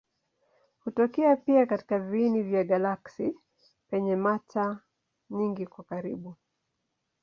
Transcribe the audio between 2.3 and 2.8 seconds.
vya